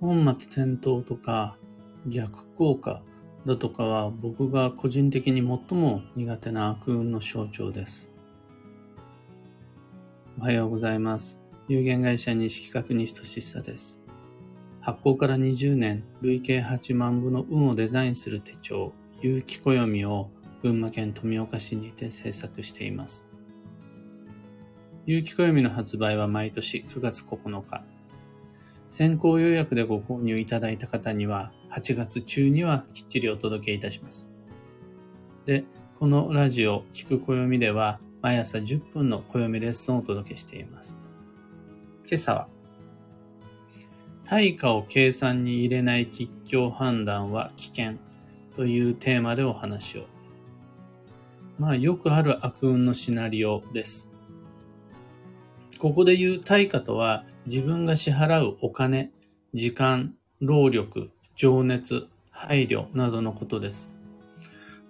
[0.00, 1.56] 本末転倒とか
[2.06, 3.02] 逆効果
[3.44, 8.12] だとかは僕が個人的に最も苦手な悪運の象徴です。
[10.38, 11.40] おはようございます。
[11.66, 13.98] 有限会社西企画西俊久です。
[14.80, 20.30] 発行から20年、累計8万部の運をデザインする手帳、有機暦を
[20.62, 23.28] 群馬県富岡市にて制作しています。
[25.06, 27.97] 有機暦の発売は毎年9月9日。
[28.88, 34.30] 先行予約でご購入いただいた方には、8月中にはきっちりお届けいたします。
[35.44, 35.64] で、
[35.96, 40.96] このラジオ、聞く暦では、毎朝10分の暦レッスンをお届けしています。
[42.08, 42.48] 今朝は、
[44.24, 47.94] 対価を計算に入れない吉凶判断は危険
[48.56, 50.06] というテーマでお話を。
[51.58, 54.10] まあ、よくある悪運のシナリオです。
[55.78, 59.10] ここで言う対価とは、自分が支払うお金、
[59.54, 63.90] 時間、労力、情熱、配慮などのことです。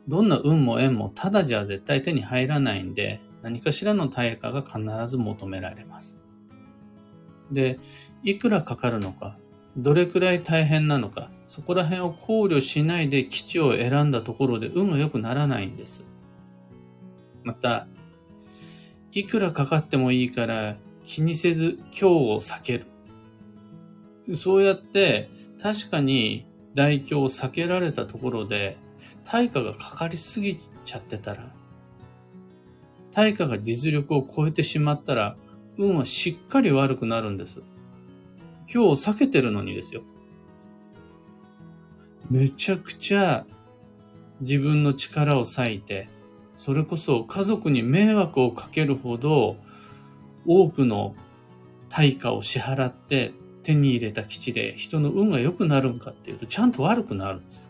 [0.09, 6.19] どんな運も縁もただじゃ絶対手に入らないんで、何かしらの対価が必ず求められます。
[7.53, 7.79] で、
[8.23, 9.37] いくらかかるのか、
[9.77, 16.05] どれくらい大変なのか、そこら辺を考慮しないで基地を選んだところで運が良くならないんです。
[17.45, 17.87] また、
[19.19, 22.87] いくらかかってもいいから気にせず今日を避ける。
[24.37, 25.29] そうやって
[25.61, 28.79] 確かに代表を避けられたところで
[29.25, 31.53] 対価がかかりすぎちゃってたら、
[33.11, 35.37] 対価が実力を超えてしまったら、
[35.77, 37.63] 運はしっかり悪くなるんです。
[38.73, 40.03] 今日避けてるのにですよ。
[42.31, 43.45] めちゃくちゃ
[44.41, 46.09] 自分の力を割いて、
[46.59, 49.57] それこそ家族に迷惑をかけるほど
[50.45, 51.15] 多くの
[51.89, 57.67] 対価を支払って手に入れた基地で人の運が良くなるんかっていうとちゃんと悪くなるんですよ。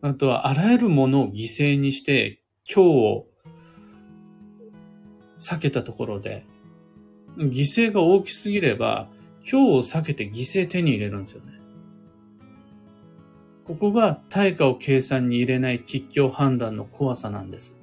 [0.00, 3.26] あとはあらゆるものを犠牲にして今日を
[5.38, 6.46] 避けたところで
[7.36, 9.08] 犠牲が大きすぎれば
[9.40, 11.53] 今日を避けて犠牲手に入れるんですよね。
[13.66, 17.76] ここが対価を計算に入れない吉凶判断の怖さなんです。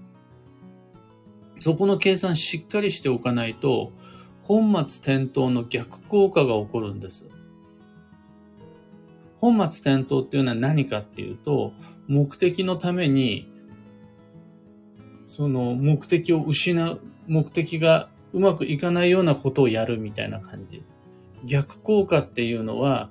[1.60, 3.92] そこの計算しっかりしておかないと、
[4.44, 7.28] 本末転倒の逆効果が起こるんです。
[9.38, 11.74] 本末転倒っていうのは何かっていうと、
[12.08, 13.50] 目的のために、
[15.26, 20.84] その目的を失う、目的がうまくいかないようなことをやるみたいな感じ。
[21.44, 23.10] 逆効果っていうのは、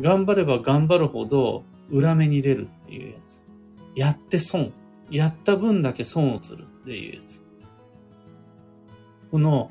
[0.00, 3.42] 頑張れば頑張るほど裏目に出るっていうやつ。
[3.94, 4.72] やって損。
[5.10, 7.42] やった分だけ損をするっていうやつ。
[9.30, 9.70] この、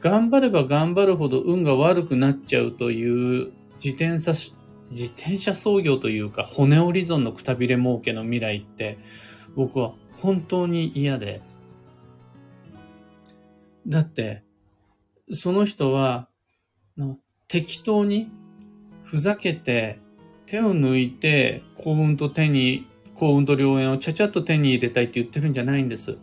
[0.00, 3.52] 頑張れば頑張るほど運が悪くなっちゃうという
[3.82, 4.32] 自転車、
[4.90, 8.98] 自転車操業というか骨折り損のくたびれ儲けの未来って
[9.56, 11.42] 僕は本当に嫌で。
[13.86, 14.42] だって、
[15.30, 16.28] その人は、
[17.46, 18.30] 適当に
[19.02, 20.00] ふざけて
[20.48, 26.16] 手を抜いて幸運と手に、幸運と良縁をちゃちゃっと手に入れたいって言ってるんじゃないんです。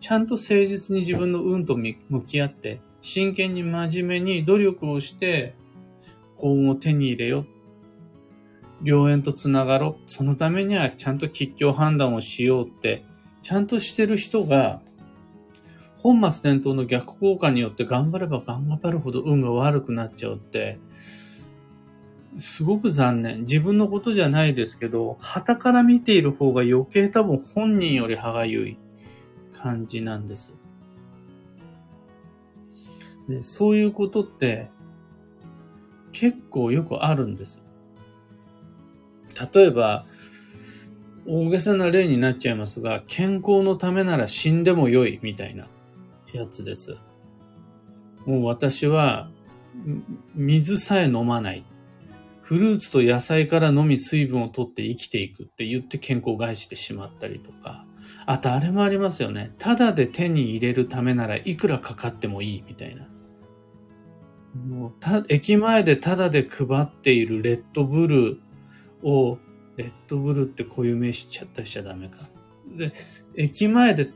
[0.00, 5.54] ちゃんと誠実に自分の運と向き合って、真剣に真面目に努力をして、
[6.38, 7.44] 幸運を手に入れよ。
[8.82, 10.02] 良縁とつながろう。
[10.06, 13.04] そのためにはちゃんと吉祥判断をしようって、
[13.42, 14.80] ちゃんとしてる人が、
[15.98, 20.78] 本末転倒の逆効果によって頑張れば頑張るほど運が悪くなっちゃうって、
[22.38, 23.40] すごく残念。
[23.40, 28.78] 自分のことじゃないですけど、旗から見ている方が余計多分本人より歯がゆい
[29.52, 30.54] 感じなんです。
[33.28, 34.68] でそういうことって
[36.12, 37.62] 結構よくあるんです。
[39.54, 40.04] 例えば、
[41.26, 45.68] 大げさな例になっちゃいますが、健康のためなら死んでもよいみたいな
[46.32, 46.96] やつです。
[48.26, 49.30] もう私は
[50.34, 51.64] 水さえ飲まない。
[52.50, 57.86] フルーツと野菜からのみ水分を取って生きていくって言って健康を害してしまったりとか、
[58.26, 59.54] あとあれもありますよね。
[59.58, 63.06] ただで手に入れるためならいくらかかってもいいみたいな。
[64.66, 68.40] もうた駅前でただで配っているレッドブル
[69.04, 69.38] を、
[69.76, 72.18] レッドブルってこういう名詞ちゃったりしちゃダメか。
[72.76, 72.92] で、
[73.36, 74.08] 駅前で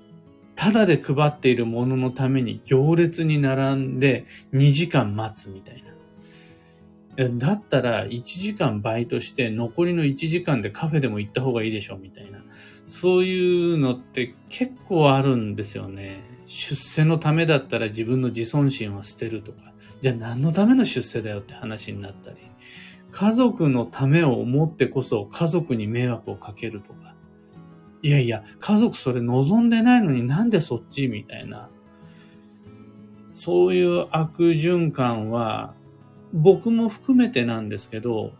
[0.57, 5.94] ただで配っているもののために行列に並んで2時間待つみたいな。
[7.16, 12.40] だったら1時間バイトして残りの1時間でカフェでも行った方がいいでしょみたいな。
[12.84, 16.22] そういうのって結構あるんですよね。
[16.46, 22.37] 出世のためだったら自分の自尊心は捨てるとか、じゃあ何のための出世だよって話になったり、
[23.11, 27.14] 家族のためを思ってこそ家族に迷惑をかけるとか、
[28.02, 31.06] いやいや、家族それ望んでないのになんでそっち？
[31.06, 31.70] みたいな。
[33.32, 35.75] そういう悪循環は、
[36.35, 38.33] 僕も含めてなんですけど、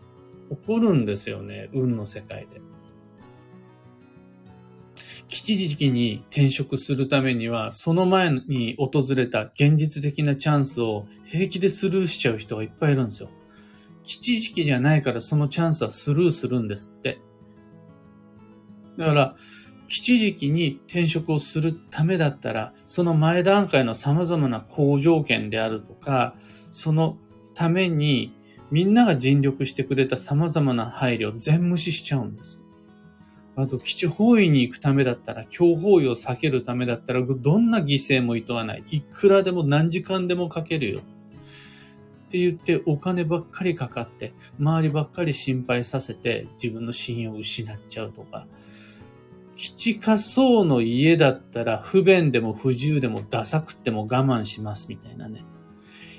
[0.49, 2.61] 起こるんですよね、運の世界で。
[5.29, 13.29] 吉時期に転職するためには、その前に訪れた現実的なチャンスを平気でスルーしちゃう人がいっぱいいるんですよ。
[14.03, 17.19] 吉時期じゃないからそのチャンスはスルーするんですって。
[18.97, 19.35] だから、
[19.87, 26.35] 吉時期に転職をするためだったら、その前段階の様々な好条件であるとか、
[26.73, 27.17] その
[27.55, 28.33] ために
[28.69, 32.59] みんなが尽力してくれた様々な配慮を全無視しちゃうんです。
[33.55, 38.83] あと、基地方位に行くためだったら、強方位を避けるためだったら、どんな犠牲も厭わない。
[38.91, 40.99] いくらでも何時間でもかけるよ。
[40.99, 48.45] って言ってお金ばっかりかかって、周りばっかり心配させて自分の信用を失っちゃうとか、
[49.55, 55.45] 基地仮想の家だったら不便でも不自由でもダサくっても我慢しますみたいなね。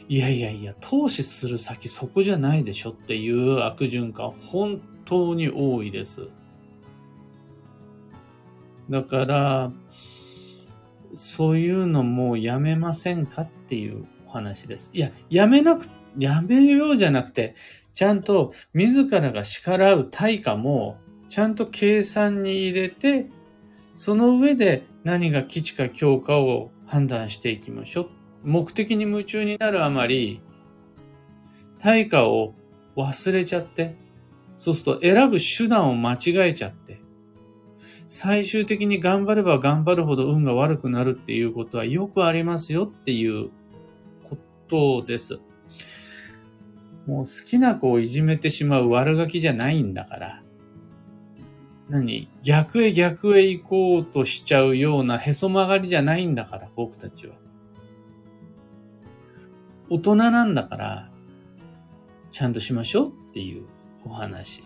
[0.08, 6.28] いやいやいや、投資する先そこじゃないでしょっていう悪循環本当に多いです。
[8.88, 9.72] だから、
[11.12, 14.90] そういうのもうやめませんかっていうお話です。
[14.94, 15.88] いや、やめなく、
[16.18, 17.56] やめようじゃなくて、
[17.92, 20.98] ちゃんと自らが叱らう対価も、
[21.28, 23.26] ちゃんと計算に入れて、
[23.96, 28.15] その上で何が基地か強化を判断していきましょう。
[28.46, 30.40] 目的に夢中になるあまり、
[31.80, 32.54] 対価を
[32.96, 33.96] 忘れちゃって、
[34.56, 37.00] そうすると選ぶ手段を間違えちゃって、
[38.06, 43.50] 最終的に頑張れば頑張るほど運が悪くなるっていうことはよくありますよっていう
[44.22, 44.38] こ
[44.68, 45.40] とです。
[47.04, 50.42] もう好きな子をいじめてしまう悪ガキじゃないんだから。
[51.88, 52.28] 何？
[52.44, 57.34] 逆へ逆へ行こうとしちゃうようなへそ曲がりじゃないんだから、僕たちは。
[59.88, 61.10] 大人なんだから、
[62.30, 63.64] ちゃんとしましょうっていう
[64.04, 64.64] お話。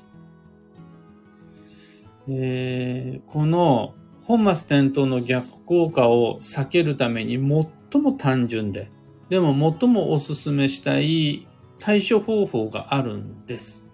[2.26, 7.34] で、この本末転倒の逆効果を避けるために
[7.93, 8.90] 最も単純で、
[9.28, 11.46] でも最もおすすめしたい
[11.78, 13.84] 対処方法があるんです。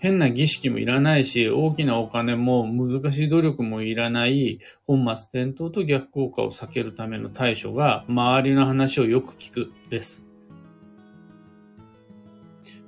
[0.00, 10.26] 変な儀式もいらないし、大きなお金も難しい努力もいらない本末転倒と逆効果を避けるための対処が周りの話をよく聞くです。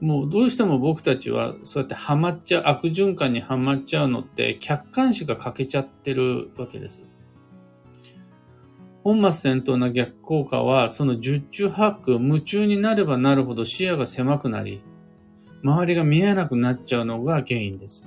[0.01, 7.05] もうどうしても僕たちはそうやってハマっちゃう、悪循環にはまっちゃうのって客観視が欠けちゃってるわけです。
[9.05, 14.81] 本末転倒な逆効果はその十中八九夢中になればなるほど視野が狭くなり、
[15.63, 18.07] 周りが見えなくなっちゃうのが原因です。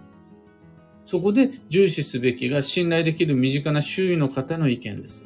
[1.06, 5.24] そこで重視すべきが信頼できる身近な周囲の方の意見です。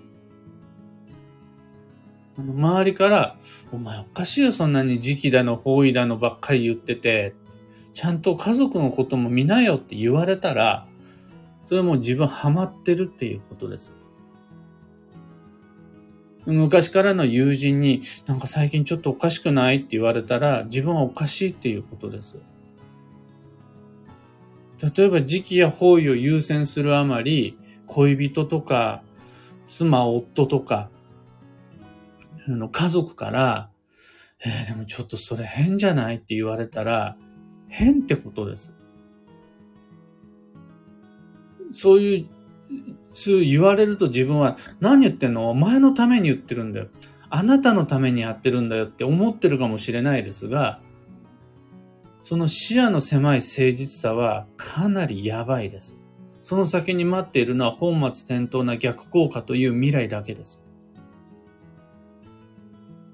[2.38, 3.38] あの周りから、
[3.72, 7.34] お前おかしいよ、そんなに時期だの、方位だのばっかり言ってて、
[7.94, 10.86] ちゃんと家族のことも見なよって言われたら、
[11.66, 13.94] それも自分ハマってるっていうことです。
[16.54, 22.38] 昔からの友人に、なんか最近ちょっとおかしくないって言われたら、自分はおかしいっていうことです。
[24.96, 29.04] 例えば時期や方位を優先するあまり、恋人とか、
[29.68, 30.90] 妻、夫とか、
[32.48, 33.70] の家族から、
[34.44, 37.18] えー、でもちょっとそれ変じゃないって言われたら、
[37.68, 38.74] 変ってことです。
[41.72, 42.39] そういう
[43.22, 45.50] そう言われると自分は何言ってんの？
[45.50, 46.88] お前のために言ってるんだよ。
[47.30, 50.82] あなたのためにやってるんだよって思ってるかもしれないですが、
[52.24, 55.98] その視野の狭い誠実さはかなりやばいです。
[56.42, 60.64] その先に待っているのは本末転倒な逆効果という未来だけです。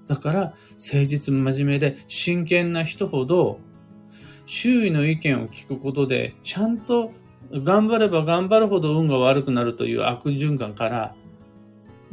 [0.07, 0.39] だから、
[0.73, 3.59] 誠実真面目で真剣な人ほど、
[4.45, 7.11] 周囲の意見を聞くことで、ちゃんと
[7.51, 11.15] 頑張れば頑張るほど運が悪くなるという悪循環から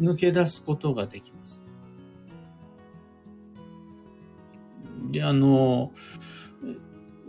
[0.01, 1.63] 抜け出すことができます。
[5.11, 5.93] で、あの、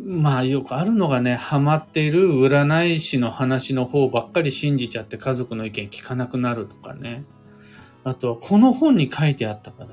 [0.02, 7.26] まあよくあるのがね、ハマっている占い師の話の方ばっかり信じちゃって家族の意見聞かなくなるとかね。
[8.04, 9.90] あとはこの本に書いてあったから。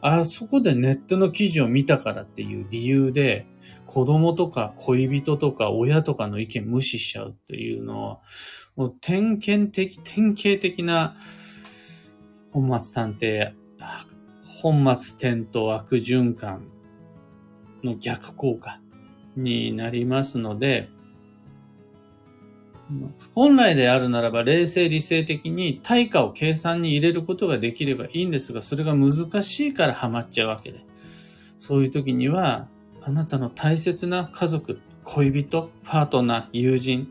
[0.00, 3.46] あそこでネットの記事を見たからっていう理由で、
[3.86, 8.20] 子供とか恋人とか親とかの意見無視しちゃうっていうのは、
[8.76, 11.16] もう典型的、典型的な
[12.52, 13.52] 本末探偵、
[14.60, 16.68] 本末転倒悪循環
[17.82, 18.80] の逆効果
[19.36, 20.90] になりますので、
[23.34, 30.84] 本来であるならば冷静理性的に対価を計算に入れることができればいいんですが、それが難しいからハマっちゃうわけで。
[31.58, 32.68] そういう時には、
[33.02, 37.08] あなたの大切な家族、恋人、パートナー、友人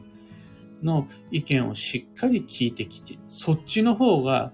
[0.83, 4.51] の意見をしっかり聞いてきて、そっちの方が、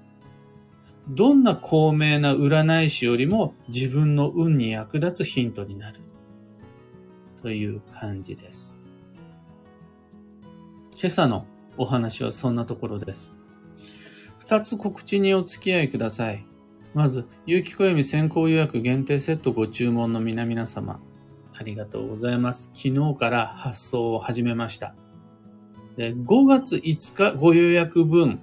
[1.09, 5.99] どんな高名な占い師よりも自分の運に役立つヒントになる。
[7.41, 8.77] という感じです。
[11.03, 11.45] 今朝の
[11.75, 13.33] お話はそんなところです。
[14.39, 16.45] 二つ告知にお付き合いください。
[16.93, 21.01] まず、有機暦先行予約限定セットご注文の皆々様、
[21.59, 22.71] ありがとうございます。
[22.73, 24.95] 昨日から発送を始めました。
[25.97, 28.39] で5月5日ご予約分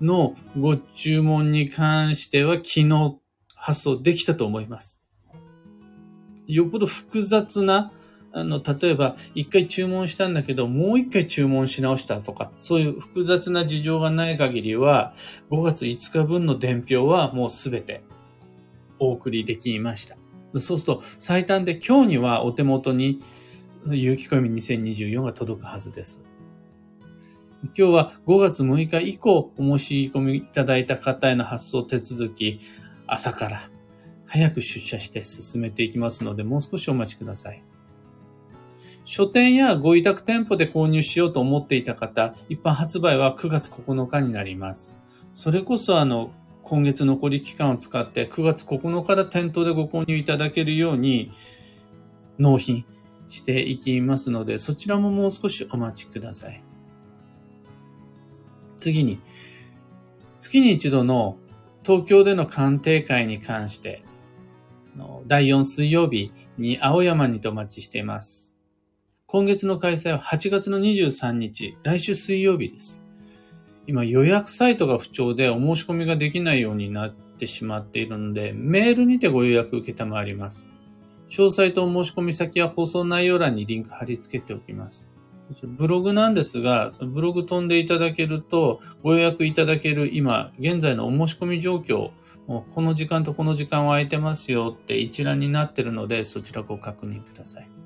[0.00, 3.18] のご注文に関しては昨日
[3.56, 5.02] 発送できたと思います。
[6.46, 7.90] よっぽど複雑な
[8.34, 15.14] あの、例えば、一回注文したんだけど、もう一回注文し直したとか、そういう複雑な事情がない限りは、
[15.50, 18.02] 5月5日分の伝票はもうすべて
[18.98, 20.16] お送りできました。
[20.54, 23.20] そうすると、最短で今日にはお手元に、
[23.90, 26.22] 有機暦2024が届くはずです。
[27.64, 32.60] 今日は5月6日以降お申し込みいただいた方への発送手続き、
[33.06, 33.70] 朝から
[34.26, 37.62] 早く出社して進めていきますので、もう少しお待ちください。
[39.04, 44.94] 書店やご委託店舗で購入しようと思っていた方、一般発売は9月9日になります。
[45.34, 46.30] それこそあの、
[46.62, 51.32] 今月残り期間を使って9月9日から店頭でご購入いただけるように
[52.38, 52.84] 納品
[53.28, 56.62] していきますので、そちらももう少しお待ちください。
[58.76, 59.20] 次に、
[60.38, 61.38] 月に一度の
[61.84, 64.04] 東京での鑑定会に関して、
[65.26, 68.51] 第4水曜日に青山にてお待ちしています。
[69.32, 73.02] 今月の開催は8月の23日、来週水曜日です。
[73.86, 80.66] 今予約サイトが不調でお申し込みができないようになってしまっているので、メールにてご予約受けたまわります。
[81.30, 85.08] 詳細とお申し込み先は放送内容欄にリンク貼り付けておきます。
[85.64, 92.10] ブログなんですが、そのブログ飛んでいただけると、ご予約いただける今、現在のお申し込み状況、
[92.46, 97.81] もうこの時間とこの時間は空いてますよって一覧になっているので、そちらご確認ください。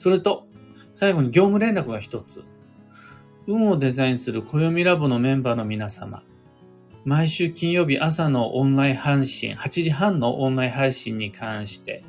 [0.00, 0.46] それと、
[0.94, 2.42] 最後に業務連絡が一つ。
[3.46, 6.22] 運をデザインする暦ラボのメンバーの皆様。
[7.04, 12.02] 毎週金曜日朝のオンライン配信、8時半のオンライン配信に関して、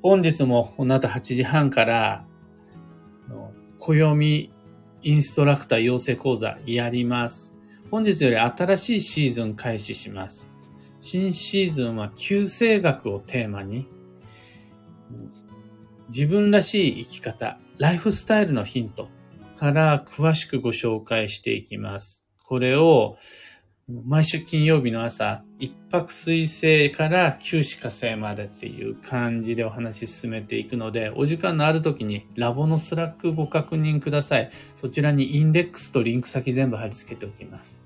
[0.00, 2.24] 本日もこの後8時半から、
[3.78, 4.50] 暦
[5.02, 7.52] インストラクター養成講座やります。
[7.90, 10.50] 本日より新しいシーズン開始します。
[11.00, 13.86] 新シーズンは九星学をテーマに、
[16.08, 19.08] 自分らしい生き方、ライフスタイルのヒント
[19.56, 22.24] から詳しくご紹介していきます。
[22.44, 23.16] これを
[24.04, 34.50] 毎週金曜日の朝、一白水星から九死火星までっていう感じでお話し進めていくので、お時間のある時にラボのスラックご確認ください。
[34.74, 37.80] そちらにインデックスとリンク先全部貼り付けておきます。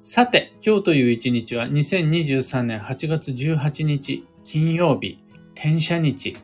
[0.00, 5.19] さて、今日という一日は2023年8月18日金曜日、
[5.62, 6.38] 転写日。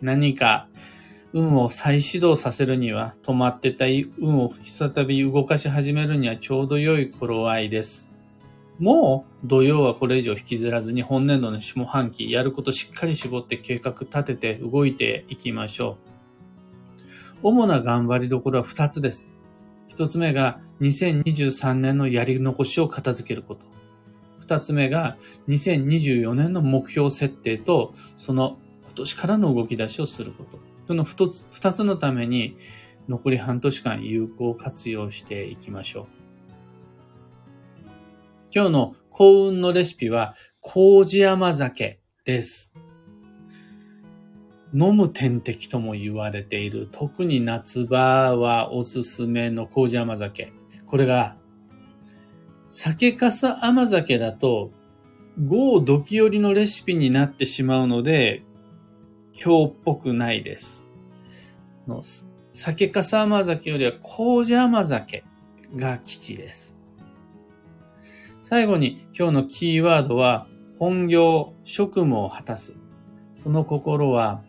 [0.00, 0.68] 何か
[1.34, 3.84] 運を再始動させるには、止まってた
[4.18, 8.10] 運を再び動かし始めるにはちょうど良い頃合いです。
[8.78, 15.98] もう土曜はこれ以上引きずらずに本年度の下半期やることしっかり絞って計画立てて動いていきましょ
[17.42, 17.48] う。
[17.48, 19.28] 主な頑張りどころは2つです。
[19.94, 23.67] 1つ目が2023年のやり残しを片付けること。
[24.48, 30.58] 二つ目が、2024年の目標設定と、その今年からの動き出しをすること。
[30.86, 32.56] その二つ、二つのために、
[33.08, 36.06] 残り半年間有効活用していきましょう。
[38.50, 42.72] 今日の幸運のレシピは、麹甘酒です。
[44.72, 50.54] 飲む点滴とも言われている、特に夏場はおすすめの麹甘酒。
[50.86, 51.36] これが
[52.70, 54.70] 酒粕甘酒だと、
[55.46, 58.42] 豪時寄りのレシピになってしまうので、
[59.32, 60.84] 今日っぽくないです。
[61.86, 62.02] の
[62.52, 65.24] 酒粕甘酒よりは麹甘酒
[65.76, 66.74] が基地です。
[68.42, 70.46] 最後に今日のキーワードは、
[70.78, 72.76] 本業、職務を果たす。
[73.32, 74.42] その心は、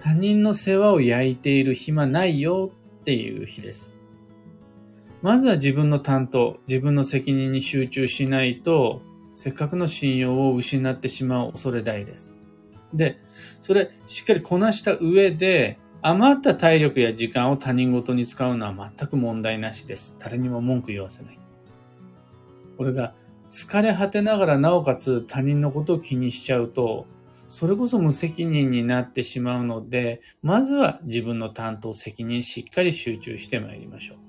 [0.00, 3.94] 他人の世話を焼いている暇ないよっていう日です。
[5.22, 9.02] まずは自分の担当、自分の責任に集中しないと、
[9.34, 12.34] せっかくの信用を失ってしまう恐れ大です。
[12.92, 13.18] で、
[13.60, 20.16] それしっかりこなした上で、余った体力や時間を他人事に使うのは全く問題なしです。
[20.18, 21.38] 誰にも文句言わせない。
[22.76, 23.14] これが
[23.48, 27.06] 疲れ果てながらなおかつ他人のことを気にしちゃうと、
[27.46, 34.21] それこそ無責任になってしまうので、まずは自分の担当責任しっかり集中してまいりましょう。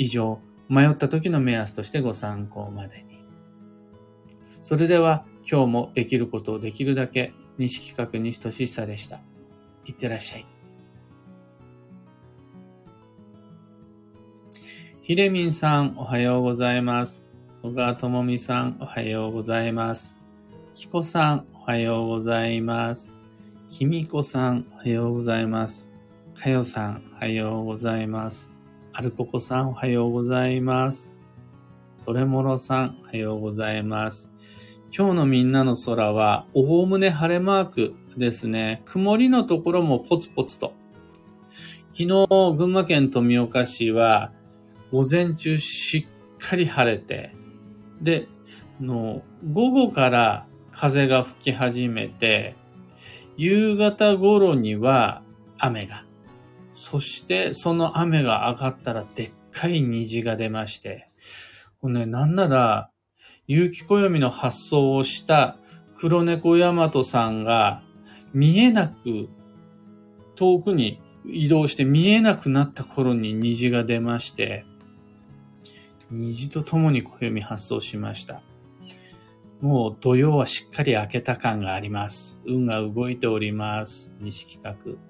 [0.00, 0.40] 以上、
[0.70, 3.22] 迷った時の目安としてご参考までに。
[4.62, 9.20] それでは今日もできることをできるだけ西企画西俊久でした。
[9.84, 10.46] いってらっしゃい。
[15.02, 17.26] ひれみんさん、おはようございます。
[17.62, 20.16] 小川ともみさん、おはようございます。
[20.72, 23.12] きこさん、おはようございます。
[23.68, 25.90] きみこさん、おはようございます。
[26.34, 28.49] かよさん、おはようございます。
[29.00, 31.16] アルココさん、おはようございます。
[32.04, 34.30] トレモロさん、おはようございます。
[34.94, 38.82] 今日のみんなの空は、おおむね晴れマークですね。
[38.84, 40.74] 曇りのところもポツポツと。
[41.92, 42.26] 昨日、
[42.58, 44.32] 群馬県富岡市は、
[44.92, 47.34] 午前中しっかり晴れて、
[48.02, 48.28] で、
[48.82, 52.54] の午後から風が吹き始めて、
[53.38, 55.22] 夕方頃には
[55.56, 56.04] 雨が。
[56.80, 61.10] そしてその雨が上がったらでっかい虹が出まして、
[61.82, 62.90] これね、なんなら
[63.48, 65.58] 結城暦の発想をした
[65.94, 67.82] 黒猫大和さんが
[68.32, 69.28] 見えなく、
[70.36, 74.64] 遠くに移動して見えなくなった頃に虹が出まして、
[76.10, 78.40] 虹とともに暦発送しました。
[79.60, 82.40] もう土曜はしっかり明けた感があります。
[82.46, 84.14] 運が動いております。
[84.18, 85.09] 西企画。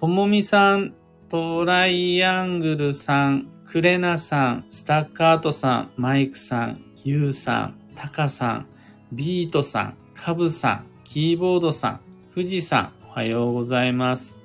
[0.00, 0.94] ともみさん、
[1.28, 8.66] トライアングルさん、クレナさん、スタッカートさん、マイクさん、ユウさん、タカさん、
[9.10, 12.00] ビートさん、カブさん、キーボードさん、
[12.32, 14.38] 富士さん、おはようございます。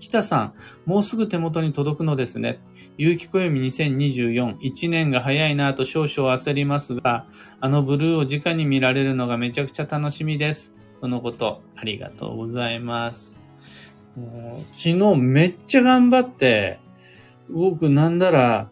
[0.00, 2.58] 北さん、もうすぐ手元に届くのですね。
[2.96, 7.24] 有機暦2024、1年が早いなぁと少々焦りますが、
[7.60, 10.74] あのブルーを直に見られるのがめちゃくちゃ楽しみです。
[11.00, 13.37] そのこと、ありがとうございます。
[14.74, 16.78] 昨日めっちゃ頑張って、
[17.50, 18.70] 僕なんだら、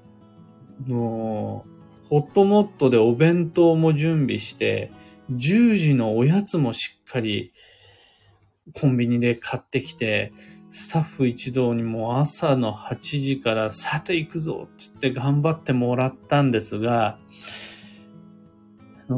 [0.87, 4.93] もう、ホットモットでお弁当も準備して、
[5.33, 7.53] 10時のおやつもしっかり
[8.75, 10.33] コンビニで買ってきて、
[10.71, 17.19] スタッフ一同にも朝の8時からさて行くぞって言って頑張ってもらったんですが、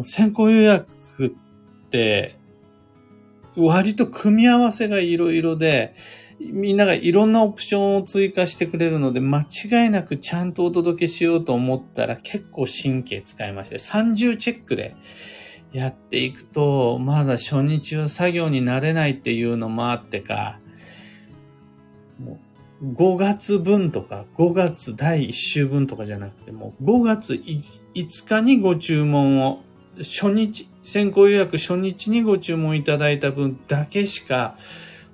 [0.04, 2.38] 先行予約って
[3.58, 5.94] 割と組み合わせがいろいろで、
[6.40, 14.94] みんながいろんなオプションを追加してくれるので、間違いなくちゃんとお届けしようと思ったら結構神経使いまして、30チェックで
[15.72, 20.60] やっていくと、まだ初日は作業になれないっていうのもあってか、
[22.82, 29.62] 5月分とか、5月第1週分とかじゃなくて、もう5月5日にご注文を、
[29.98, 34.57] 初日、先行予約初日にご注文いただいた分だけしか、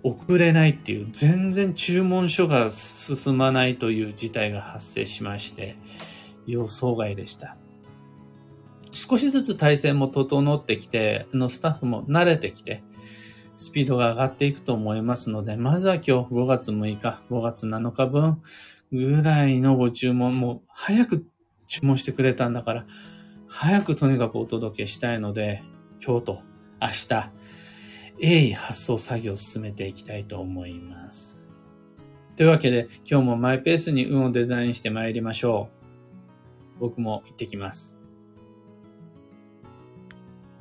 [0.05, 5.75] 送れないっていう、全然注文書が進まないという事態が発生しまして、
[6.47, 7.57] 予想外でした。
[8.93, 12.85] 少しずつ体制も整ってきて、のスタッフも慣れてきて、
[13.57, 18.41] スピードが上がっていくと思いますので、まずは今日5月6日、5月7日分
[18.93, 21.27] ぐらいのご注文も早く
[21.67, 22.87] 注文してくれたんだから、
[23.57, 25.63] 早くとにかくお届けしたいので、
[26.05, 26.43] 今日と
[26.83, 27.31] 明日、
[28.19, 31.39] 鋭意発送作業を進めていきたいと思います。
[32.37, 35.69] というわけで今日もマイペースに運をデザインして参りましょ
[36.77, 36.81] う。
[36.81, 37.94] 僕も行ってきます。